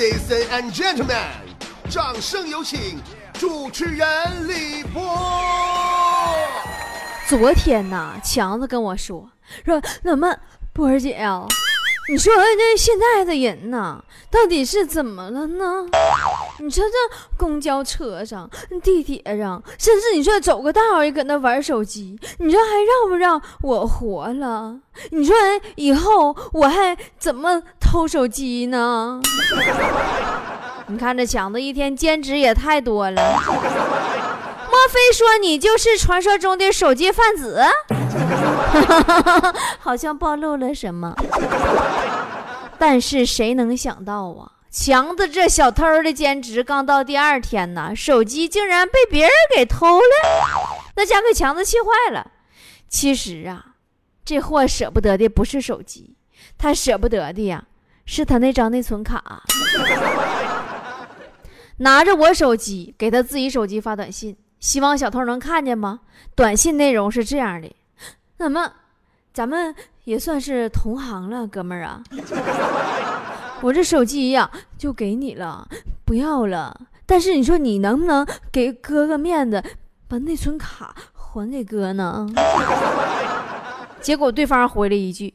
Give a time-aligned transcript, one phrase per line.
[0.00, 1.14] Ladies and gentlemen，
[1.90, 2.98] 掌声有请
[3.34, 4.08] 主持人
[4.48, 5.02] 李波。
[7.28, 9.30] 昨天呢，强子跟我说
[9.62, 10.34] 说，怎么
[10.72, 11.46] 波儿姐啊？
[12.10, 15.86] 你说这现在的人呐，到底是怎么了呢？
[16.58, 18.50] 你说这公交车上、
[18.82, 24.76] 地铁上，甚至你说走个道也搁那玩手机，你说还让不让我活了？
[25.10, 25.36] 你说
[25.76, 29.20] 以后我还怎么偷手机呢？
[30.88, 37.62] 你看这强子一天兼职也太多了，莫非说你就是传说中的手机贩子？
[38.70, 41.14] 哈哈哈哈好像暴露了什么。
[42.78, 52.30] 但是谁能想到啊，强子这小偷的兼职刚到第二天呢，手机竟然被别人给偷了，那家给强子气坏了。
[52.88, 53.74] 其实啊，
[54.24, 56.16] 这货舍不得的不是手机，
[56.56, 57.64] 他舍不得的呀，
[58.06, 59.42] 是他那张内存卡。
[61.78, 66.00] 拿着我手机给他自己手机发短信，希望小偷能看见吗？
[66.34, 67.74] 短信内容是这样的：
[68.40, 68.72] 怎么，
[69.34, 69.74] 咱们？
[70.04, 72.02] 也算是同行了，哥们儿啊！
[73.60, 75.68] 我这手机呀，就给你了，
[76.06, 76.80] 不要了。
[77.04, 79.62] 但是你说你能不能给哥个面子，
[80.08, 82.26] 把内存卡还给哥呢？
[84.00, 85.34] 结果对方回了一句：“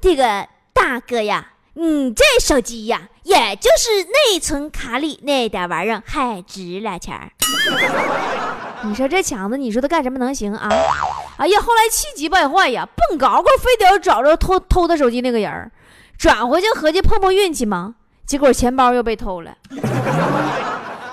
[0.00, 7.32] 这个大哥呀，你这手机呀，也就是内存卡里那点玩意儿，还值俩钱儿。”
[8.84, 10.68] 你说这强子，你说他干什么能行啊？
[11.38, 15.70] 哎呀，后来气急败坏呀，蹦高高，非得要找着偷偷他手机那个人儿，
[16.16, 17.96] 转回去合计碰碰运气嘛。
[18.26, 19.56] 结果钱包又被偷了。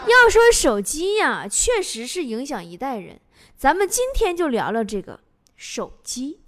[0.06, 3.20] 要说手机呀，确实是影响一代人。
[3.56, 5.20] 咱们今天就聊聊这个
[5.56, 6.40] 手机。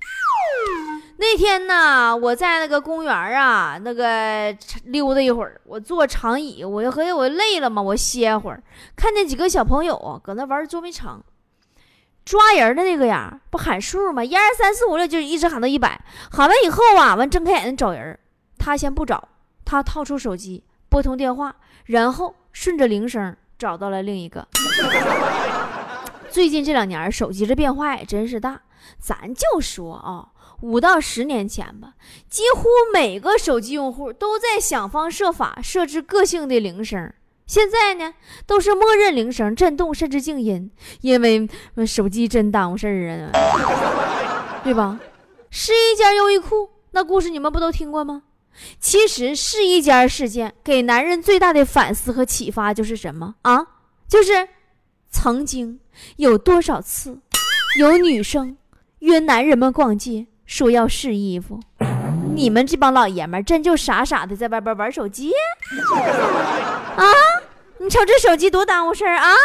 [1.18, 8.62] 那天呢，我在那个公园啊，那个溜达一会儿，我坐长椅，我就合计我累了嘛，我歇会儿。
[8.96, 11.24] 看见几个小朋友，搁那玩捉迷藏。
[12.26, 14.24] 抓人的那个呀，不喊数吗？
[14.24, 16.04] 一二三四五六，就一直喊到一百。
[16.32, 18.18] 喊完以后啊，完睁开眼睛找人。
[18.58, 19.30] 他先不找，
[19.64, 21.56] 他掏出手机拨通电话，
[21.86, 24.48] 然后顺着铃声找到了另一个。
[26.30, 28.60] 最近这两年手机这变化也真是大。
[29.00, 30.28] 咱就说啊，
[30.66, 31.94] 五到十年前吧，
[32.28, 37.14] 几乎每个手机用户都在想方设法设置个性的铃声。
[37.46, 38.16] 现在呢，
[38.48, 40.72] 都是默认铃声震动，甚至静音，
[41.02, 41.48] 因为
[41.86, 45.00] 手机真耽误事儿啊， 对吧？
[45.52, 48.24] 试衣间优衣库那故事你们不都听过吗？
[48.80, 53.68] 其实试衣间事件给男人最大的反思和启发就是什么啊？
[54.08, 54.48] 就是
[55.12, 55.80] 曾经
[56.16, 57.20] 有多少次
[57.78, 58.58] 有女生
[59.00, 61.60] 约男人们逛街，说要试衣服，
[62.36, 65.32] 你们这帮老爷们儿真就傻傻的在外边玩手机
[66.96, 67.04] 啊？
[67.80, 69.36] 你瞅这手机多耽误事儿啊！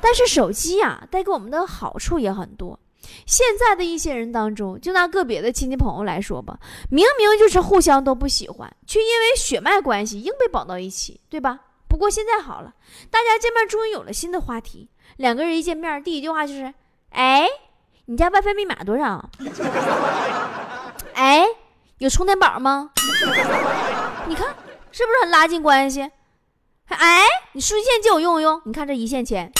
[0.00, 2.78] 但是手机呀，带给我们的好处也很多。
[3.26, 6.58] 现在的一些人当中，就拿个别的亲戚朋友来说吧，
[6.90, 11.60] 明明就是互相都不喜欢，却因为血脉关系硬被绑到一起，对吧？
[11.88, 12.72] 不过现在好了，
[13.10, 14.88] 大家见面终于有了新的话题。
[15.18, 16.72] 两个人一见面，第一句话就是
[17.12, 17.46] ：“哎，
[18.06, 19.30] 你家 WiFi 密码多少
[21.14, 21.44] ？”“哎，
[21.98, 22.90] 有充电宝吗？”
[24.26, 24.48] 你看
[24.90, 26.10] 是不是很拉近关系？
[26.88, 29.50] 哎，你数据线借我用用，你看这一线牵。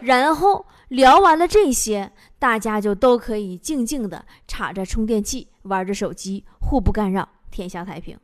[0.00, 8.18] 然后聊完了这些，大家就都可以静静的插着充电器，玩着手机，互不干扰，天下太平。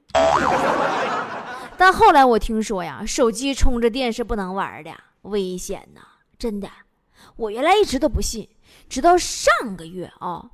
[1.79, 4.91] 但后来我听说呀，手机充着电是不能玩的，
[5.23, 6.01] 危险呐！
[6.39, 6.69] 真的，
[7.37, 8.49] 我原来一直都不信，
[8.89, 10.51] 直到上个月啊，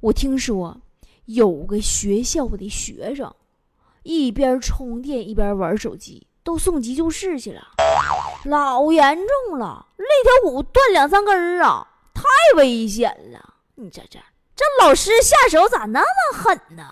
[0.00, 0.80] 我听说
[1.26, 3.34] 有个学校的学生。
[4.02, 7.62] 一边充电一边玩手机，都送急救室去了，
[8.46, 9.14] 老严
[9.48, 12.22] 重了，肋条骨断两三根儿啊，太
[12.56, 13.54] 危险了！
[13.74, 14.18] 你这这
[14.56, 16.82] 这老师下手咋那么狠呢？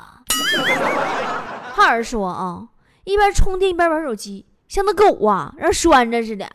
[1.74, 2.68] 还有说啊，
[3.04, 6.46] 一边充电一边玩手机，像那狗啊，让拴着似的。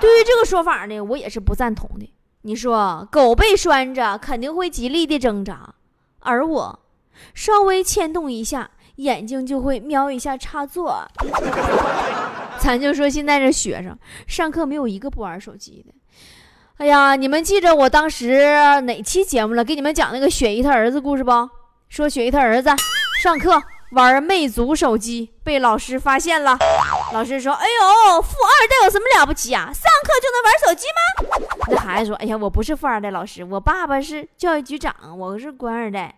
[0.00, 2.12] 对于这个说法呢，我也是不赞同的。
[2.42, 5.74] 你说狗被拴着肯定会极力的挣扎，
[6.20, 6.80] 而我
[7.34, 8.70] 稍微牵动一下。
[8.98, 11.06] 眼睛就会瞄一下插座，
[12.58, 13.96] 咱就说现在这学生
[14.26, 15.94] 上课没有一个不玩手机的。
[16.78, 19.62] 哎呀，你们记着我当时哪期节目了？
[19.62, 21.30] 给你们讲那个雪姨她儿子故事不？
[21.88, 22.70] 说雪姨她儿子
[23.22, 23.62] 上课
[23.92, 26.58] 玩魅族手机被老师发现了，
[27.12, 29.72] 老师说：“哎呦，富二代有什么了不起啊？
[29.72, 31.00] 上课就能玩手机吗？”
[31.68, 36.14] 那孩子说：“哎呀，我不是富二代，老师，我爸爸是教育局长，我是官二代。”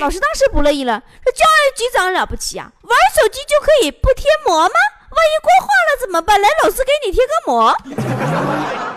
[0.00, 2.72] 老师当时不乐意了，说：“教育局长了不起啊？
[2.82, 4.74] 玩手机就可以不贴膜吗？
[5.10, 6.40] 万一过化了怎么办？
[6.40, 7.76] 来，老师给你贴个膜。”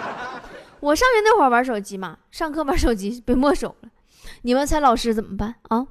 [0.79, 3.89] 我上学那会儿玩手机嘛，上课玩手机被没收了。
[4.43, 5.85] 你们猜老师怎么办啊？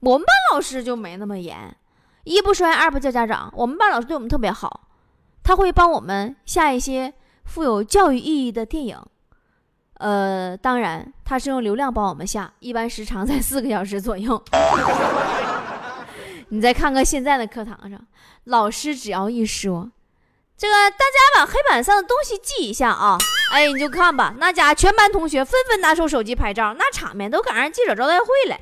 [0.00, 1.76] 我们班老师就没那么严，
[2.30, 3.52] 一不摔，二不叫家长。
[3.56, 4.82] 我们班老师对我们特别好，
[5.42, 7.12] 他会帮我们下一些
[7.44, 8.96] 富有教育意义的电影。
[9.94, 14.40] 呃，当然他是用流量帮我们下，一般时长在四个小时左右。
[16.50, 18.00] 你再看看现在的课堂上，
[18.44, 19.90] 老师只要一说。
[20.56, 23.18] 这个大家把黑板上的东西记一下啊！
[23.52, 28.56] 哎，你就看吧，那家全班同学纷纷拿出手机拍照，那场面都赶上记者招待会了。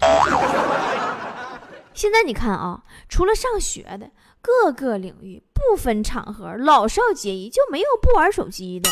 [1.99, 4.09] 现在你看啊，除了上学的，
[4.41, 8.89] 各个领域不分场合，老少皆宜，就没有不玩手机的。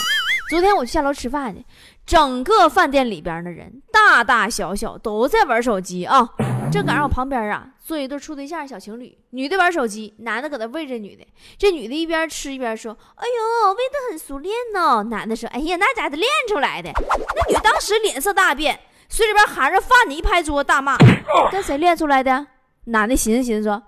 [0.50, 1.64] 昨天我去下楼吃饭去，
[2.04, 6.28] 整个饭店里边的人，大大小小都在玩手机啊。
[6.72, 11.24] 正赶上我旁边啊，坐一对处对象小情侣，女的玩手机，男的搁那喂着女的。
[11.56, 20.96] 这女的一边吃一边说：“哎呦，喂的很熟练呢。”男的说：“哎呀，那家的练出来的。”那女当时脸色大变，嘴里边含着饭的一拍桌大骂
[21.52, 22.48] ：“跟谁练出来的？”
[22.86, 23.82] 男的寻思寻思说：“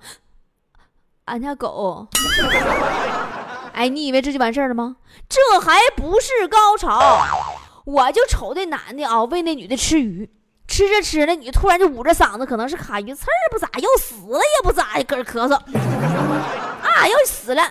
[1.26, 2.06] 俺家狗。”
[3.74, 4.96] 哎，你以为这就完事儿了吗？
[5.28, 7.24] 这还不是高潮，
[7.84, 10.28] 我就瞅那男的啊，喂那女的吃鱼。
[10.66, 17.62] 吃着吃着，你突然就捂着嗓子，可能是卡鱼刺儿不咋，要死了也不咋，搁这咳嗽啊，要死了，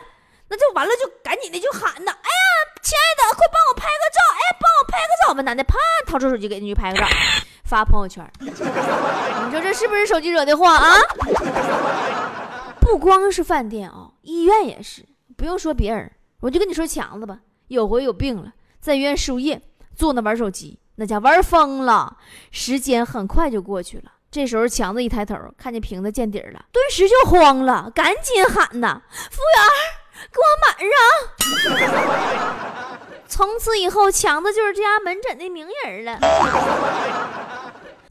[0.50, 2.47] 那就完了，就赶紧的就喊呐，哎呀，
[2.88, 5.42] 亲爱的，快帮我拍个照，哎，帮我拍个照吧。
[5.42, 5.75] 男的啪
[6.06, 7.06] 掏出手机给女拍个照，
[7.66, 8.25] 发朋友圈。
[8.39, 8.50] 你
[9.51, 10.95] 说这是不是手机惹的祸啊？
[12.80, 15.06] 不光是饭店啊，医院也是，
[15.36, 19.62] 不用说别人，我就跟你说强子吧，有回有病了，在医院输液，
[19.94, 20.80] 坐那玩手机。
[20.95, 22.16] 那家玩疯了，
[22.51, 24.13] 时间很快就过去了。
[24.31, 29.68] 这时候强子一抬头，看见瓶子见底了，顿时就慌了，赶紧喊呐：“服务员，
[30.31, 30.75] 给我满
[31.80, 31.88] 上！”
[33.28, 36.18] 从此以后，强子就是这家门诊的名人了。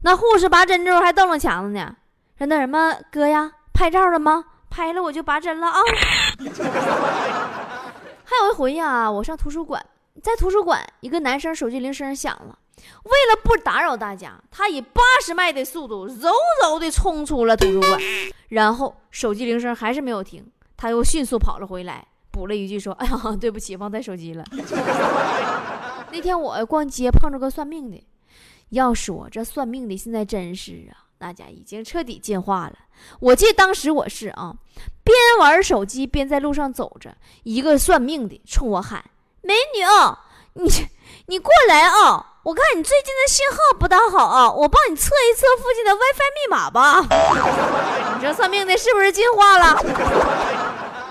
[0.01, 1.95] 那护士拔针之后还瞪了强子呢，
[2.37, 4.45] 说：“那什么哥呀，拍照了吗？
[4.69, 5.79] 拍了我就拔针了啊。”
[8.23, 9.83] 还有一回呀，我上图书馆，
[10.21, 12.57] 在图书馆，一个男生手机铃声响了。
[13.03, 16.31] 为了不打扰大家，他以八十迈的速度柔
[16.61, 17.99] 柔的冲出了图书馆，
[18.49, 20.45] 然后手机铃声还是没有停，
[20.77, 24.45] 他又迅速跑了回来，补了一句说：“哎呀， 对不起，忘带手机了。
[26.13, 28.07] ”那天我逛街碰着个算命的，
[28.69, 32.73] 要说这算命的现在真是啊，那家已经彻底进化了。
[33.19, 34.55] 我记得当时我是啊，
[35.03, 39.03] 边玩手机边在路上走着，一个算命的冲我喊
[39.41, 39.83] ：“美女，
[40.63, 40.69] 你
[41.25, 47.01] 你过来啊！”我看你最近的信号不大好啊，我帮你测一测附近的 WiFi 密码吧。
[48.15, 49.75] 你这算命的是不是进化了？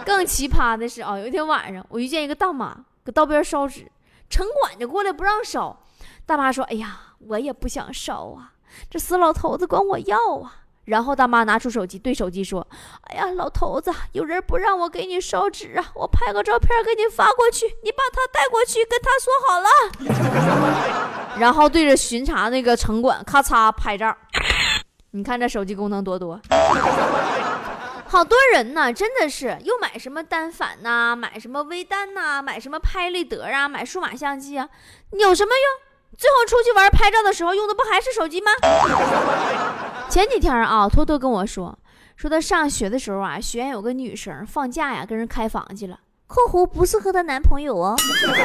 [0.07, 3.91] 更奇葩的是啊，有一天晚上我遇见一个大妈搁道边烧纸，
[4.31, 5.77] 城管就过来不让烧。
[6.25, 8.53] 大妈说：“哎呀，我也不想烧啊，
[8.89, 12.65] 这死老头子管我要啊。”然后大妈拿出手机对手机说
[13.11, 24.17] ：“哎呀，老头子，有人不让我给你烧纸啊，我拍个照片给你发过去，你把他带过去跟他说好了。”然后对着巡查那个城管咔嚓拍照，
[25.11, 26.41] 你看这手机功能多多。
[28.17, 34.67] 好多人呢，真的是又买什么单反呐，买什么微单呐，买什么拍立得啊，买数码相机啊，
[35.13, 36.17] 有什么用？
[36.17, 38.51] 最后出去玩拍照的时候用的不还是手机吗？
[40.09, 41.79] 前几天啊，托托跟我说，
[42.17, 45.99] 说他上学的时候啊，学院有个女生放假呀，跟人开房去了。
[46.27, 47.97] 括弧不是和她男朋友哦。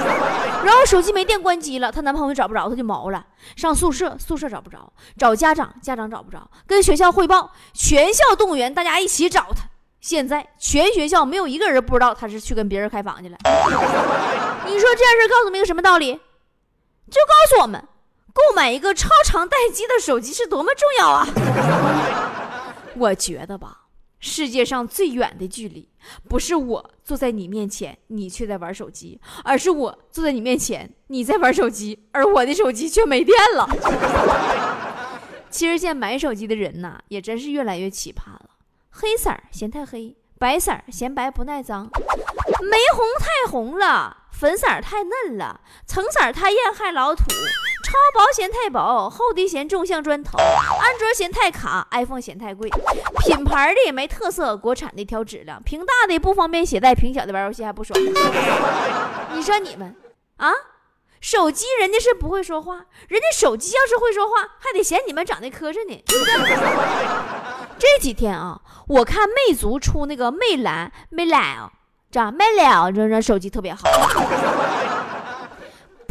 [0.63, 3.25] 然后手机没电关机了，她男朋友找不着，她就毛了。
[3.55, 4.77] 上宿舍，宿舍找不着；
[5.17, 9.63] 找家长，家长找不着；跟学校汇报，全校动员大家一起找她。
[9.99, 13.37] 现在全学校没有一个人不知道她是去跟别人开房去了。
[14.65, 16.13] 你说这件事告诉我们一个什么道理？
[17.09, 17.83] 就告诉我们，
[18.33, 21.27] 购买一个超长待机的手机是多么重要啊！
[22.95, 23.80] 我觉得吧，
[24.21, 25.89] 世界上最远的距离，
[26.29, 33.67] 不是我坐在你面前，你却在玩手机，而是我坐在你面前，你在玩手机，而我的手机却没电了。
[35.49, 38.51] 其实现在买手机的人呐，也真是越来越奇葩了。
[38.91, 44.17] 黑色嫌太黑，白色嫌白不耐脏，玫红太红了。
[44.31, 47.23] 粉色太嫩了，橙色太艳害老土，
[47.91, 52.69] 超薄嫌太薄，厚的嫌重像砖头，安卓嫌太卡，iPhone 嫌太贵，
[53.19, 57.99] 品牌的也没特色，国产的挑质量，屏大的不方便携带，屏小的玩游戏还不爽。
[59.33, 59.93] 你说你们
[60.37, 60.53] 啊？
[61.19, 66.57] 手机人家是不会说话，人家手机要是会说话，还得嫌你们长得磕碜呢，对不对？
[67.77, 71.69] 这几天啊，我看魅族出那个魅蓝、魅蓝，
[72.09, 73.81] 这魅蓝这这手机特别好。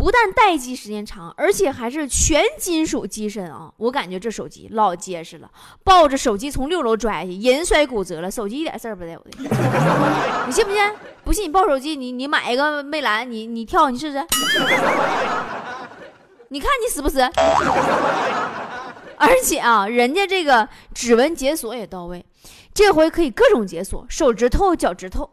[0.00, 3.71] 不但待机时间长，而且还是全金属机身啊！
[3.76, 5.50] 我感觉这手机老结实了，
[5.85, 9.30] 抱着手机从六楼摔下去，人摔骨折了，手机一点事儿不带有的。
[10.49, 10.90] 你信不信？
[11.23, 14.25] 不信你抱手机，你你买一个魅蓝，你你跳你试试，
[16.49, 17.21] 你看你死不死？
[19.19, 22.25] 而且啊，人家这个指纹解锁也到位，
[22.73, 25.28] 这回可以各种解锁，手指头、脚趾头。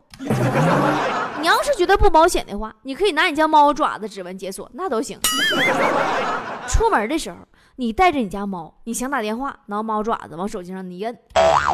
[1.40, 5.20] 你要是觉得不保险的话，你可以拿你家猫爪子指纹解锁，那都行。
[6.68, 7.38] 出门的时候，
[7.78, 11.18] 你带着你家猫，你想打电话，拿猫爪子往手机上一摁，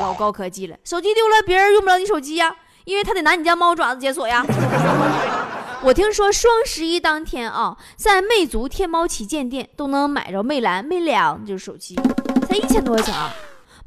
[0.01, 0.75] 老高科技了。
[0.83, 2.55] 手机丢了，别人用不了你手机呀，
[2.85, 4.45] 因为他得拿你家猫爪子解锁呀。
[5.81, 11.95] 我听说双十一当天啊，在魅族天猫旗舰店都能买着魅蓝、魅了，就是手机，
[12.47, 13.33] 才一千多块钱啊。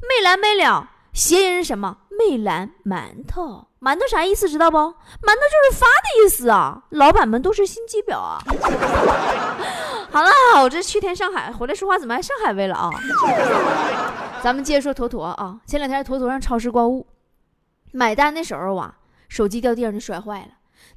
[0.01, 1.97] 魅蓝、魅了，谐音是什么？
[2.11, 3.65] 魅蓝馒头。
[3.81, 4.77] 馒头啥意思知道不？
[4.77, 6.83] 馒头就是发的意思啊！
[6.91, 8.37] 老板们都是心机婊啊！
[10.13, 10.29] 好了，
[10.61, 12.91] 我这去天上海回来说话怎么还上海味了啊？
[14.43, 17.07] 咱们接着说坨坨啊，前两天坨坨上超市购物，
[17.91, 18.93] 买单的时候啊，
[19.27, 20.49] 手机掉地上就摔坏了。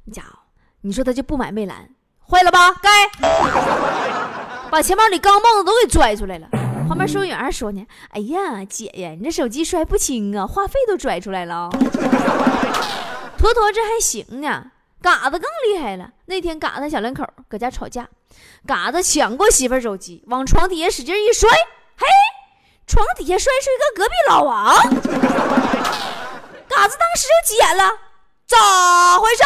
[0.05, 0.37] 你家伙，
[0.81, 1.89] 你说他就不买魅蓝，
[2.29, 2.75] 坏了吧？
[2.79, 3.09] 该，
[4.69, 6.47] 把钱包里钢镚子都给拽出来了。
[6.91, 11.69] 旁边收银员说呢：“哎呀，姐呀，你这手机摔不轻啊，话费都拽出来了。
[13.39, 14.65] ”坨坨这还行呢，
[15.01, 16.09] 嘎子更厉害了。
[16.25, 18.09] 那天嘎子小两口搁家吵架，
[18.67, 21.49] 嘎子抢过媳妇手机，往床底下使劲一摔，
[21.95, 22.05] 嘿，
[22.85, 24.75] 床底下摔出一个隔壁老王。
[26.67, 27.89] 嘎子当时就急眼了，
[28.45, 29.43] 咋回事？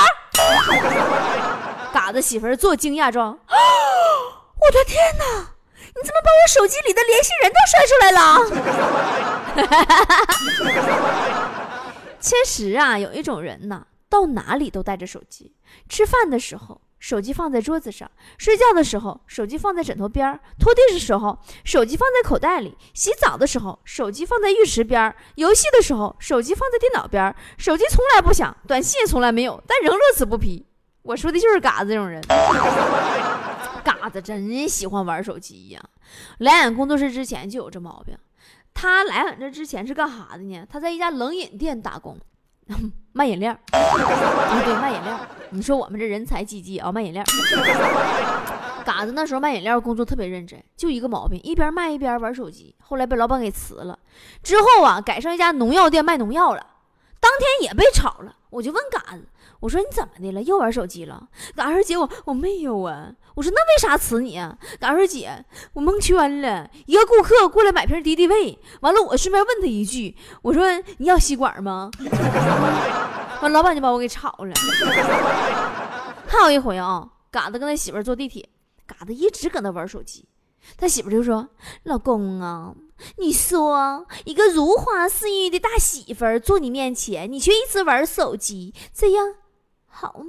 [1.94, 5.55] 嘎子媳妇做惊讶状，我的天哪！
[5.98, 8.20] 你怎么把我手机里的联系人都摔出来了？
[12.20, 15.54] 确实啊，有一种人呢，到哪里都带着手机。
[15.88, 27.34] 吃饭的时候，手机放在桌子上；睡觉的时候，手机放在枕头边儿；拖地的时候，手机放在口袋里；洗澡的时候，手机放在浴池边儿；游戏的时候，手机放在电脑边儿。
[27.58, 30.66] 手机从来不响，短信也从来没有，但仍乐此不疲。
[31.04, 32.22] 我说的就是嘎子这种人。
[33.86, 35.82] 嘎子真喜欢玩手机呀！
[36.40, 38.18] 来俺工作室之前就有这毛病。
[38.74, 40.66] 他来俺这之前是干啥的呢？
[40.68, 42.18] 他在一家冷饮店打工，
[43.14, 43.54] 卖饮料。
[43.54, 45.20] 啊，对，卖饮料。
[45.52, 47.24] 你说我们这人才济济啊，卖饮料。
[48.84, 52.76] 嘎子那时候卖饮料工作特别认真，就一个毛病，一边卖一边玩手机。
[52.82, 53.98] 后来被老板给辞了，
[54.44, 56.66] 之后啊，改上一家农药店卖农药了。
[57.20, 59.26] 当天也被炒了，我就问嘎子。
[59.60, 60.42] 我说你怎么的了？
[60.44, 61.28] 又玩手机了？
[61.56, 63.12] 嘎说姐，我我没有啊。
[63.36, 64.58] 我说那为啥辞你啊？
[64.80, 65.44] 嘎说姐，
[65.74, 66.70] 我蒙圈了。
[66.86, 70.66] 一个顾客过来买瓶敌敌畏，完了我顺便问他一句，我说
[70.98, 71.90] 你要吸管吗？
[73.42, 74.54] 完老板就把我给炒了。
[76.28, 78.48] 还有一回啊，嘎子跟他媳妇坐地铁，
[78.86, 80.26] 嘎子一直搁那玩手机，
[80.78, 81.48] 他媳妇就说
[81.84, 82.74] ：“老公啊，
[83.18, 89.36] 你说一个如花似玉的大媳妇坐你面前，你却一直玩手机，这样。”
[89.98, 90.26] 好吗？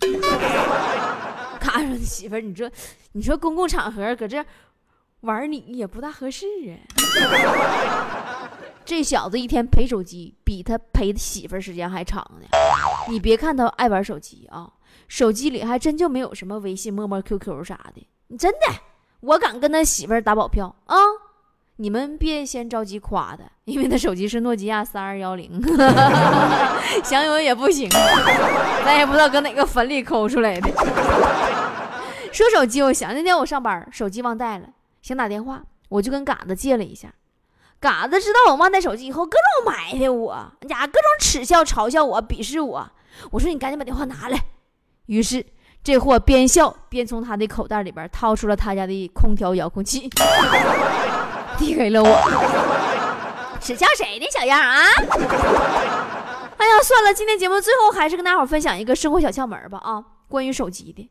[1.60, 2.70] 嘎说媳妇儿，你说，
[3.12, 4.44] 你说公共场合搁这
[5.22, 6.78] 玩你也不大合适啊。
[8.84, 12.46] 这小子一天陪手机比他陪媳妇儿时间还长呢。
[13.08, 14.70] 你别看他爱玩手机啊，
[15.08, 18.06] 手机里还真就没有什么微信、陌陌、QQ 啥的。
[18.28, 18.58] 你真的，
[19.20, 20.96] 我敢跟他媳妇儿打保票啊。
[21.82, 25.60] 你们别先着急夸他，因为他手机是诺基亚三二幺零，
[27.02, 27.88] 想有也不行，
[28.84, 30.70] 咱也不知道搁哪个坟里抠出来的。
[32.30, 34.68] 说手机，我想那天我上班，手机忘带了，
[35.02, 37.12] 想打电话，我就跟嘎子借了一下。
[37.80, 40.34] 嘎子知道我忘带手机以后，各种埋汰我，
[40.68, 42.88] 呀，各种耻笑、嘲笑我、鄙视我。
[43.32, 44.38] 我说你赶紧把电话拿来。
[45.06, 45.44] 于是
[45.82, 50.08] 这货边笑边从他的口袋里边掏出了他家的空调遥控器。
[51.58, 54.76] 递给了我，谁叫谁呢，小样啊！
[56.58, 60.04] 哎呀，算了，今天节目最后还是跟大伙分享一个生活小窍门吧啊！
[60.28, 61.10] 关于手机的，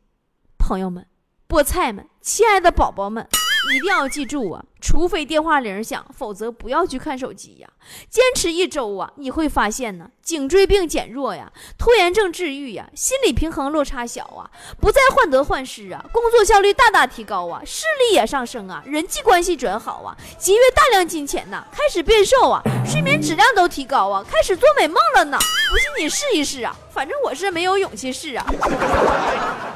[0.58, 1.06] 朋友们、
[1.48, 3.28] 菠菜们、亲爱的宝宝们，
[3.70, 7.68] 一定要记住啊，除非电话铃响，否则不要去看手机呀。
[8.10, 14.50] 坚持一周啊，你会发现呢，颈椎病减弱呀，拖延症治愈呀，心理平衡落差小啊，
[14.80, 25.38] 不再患得患失啊，工作效率大大提高啊，视力也上升啊，人际关系转好啊，节约大量金钱呐，开始变瘦啊，睡眠质量都提高啊，开始做美梦了呢。
[25.70, 28.44] 不信你试一试啊，反正我是没有勇气试啊，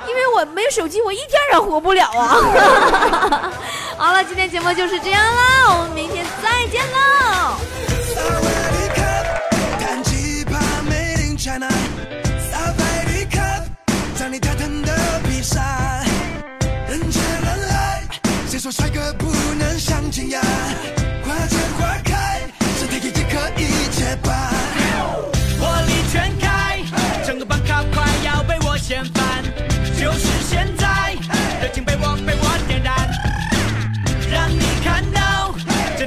[0.06, 3.52] 因为我没手机，我一天也活不了啊。
[3.98, 7.56] 好了，今天节目就是这样啦，我们明天再见喽。
[8.14, 9.00] 萨瓦迪卡，
[9.80, 11.68] 弹吉他 Made in China，
[12.50, 12.74] 萨瓦
[13.06, 13.64] 迪卡，
[14.14, 15.60] 在你泰坦的披萨，
[16.88, 18.02] 人见人爱，
[18.46, 20.42] 谁说帅哥不能相亲呀？
[21.24, 22.42] 花见花开，
[22.78, 24.55] 身体也可以结巴。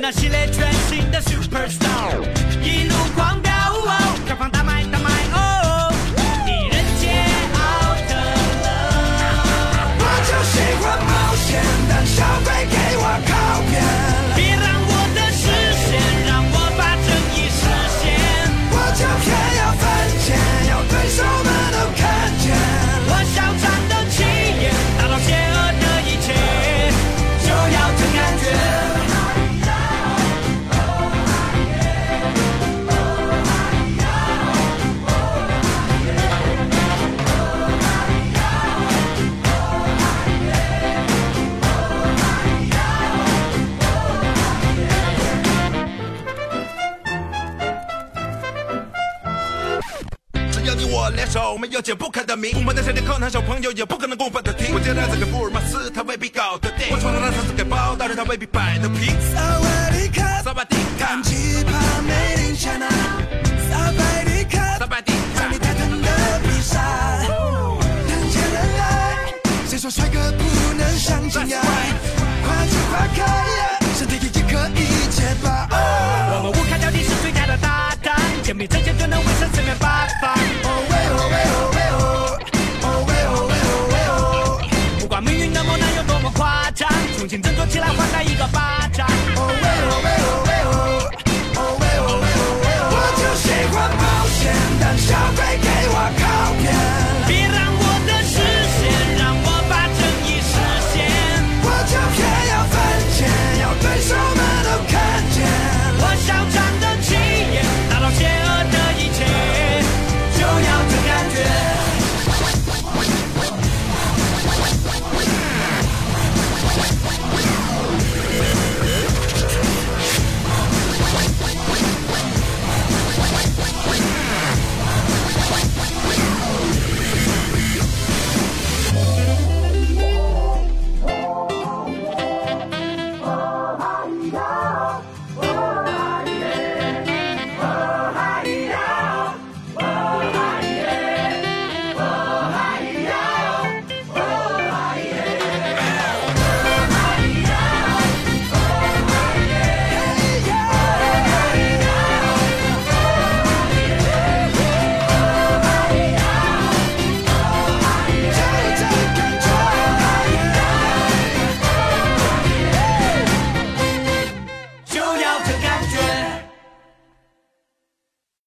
[0.09, 2.38] 那系列全新的 Super Star，
[51.81, 52.53] 解不开的谜。
[52.55, 54.71] 我们在山顶靠南，小朋友也不可能共犯的题。
[54.73, 56.87] 我接待这个福尔摩斯，他未必搞得定。
[56.91, 59.15] 我闯到他上次给包大人，他未必摆得平。
[59.33, 61.71] 萨瓦迪卡，萨瓦迪卡看奇葩
[62.05, 62.89] Made in China，
[63.69, 66.79] 萨瓦迪卡，萨瓦迪卡在你泰坦的披萨，
[68.07, 69.33] 人见人爱，
[69.67, 70.43] 谁说帅哥不
[70.77, 71.61] 能相亲呀？
[87.69, 89.05] 起来还他一个巴掌。
[89.35, 90.73] 哦喂哦喂哦喂哦
[91.55, 94.41] 哦喂哦喂哦喂哦我就喜欢冒险
[94.79, 95.78] 胆小鬼给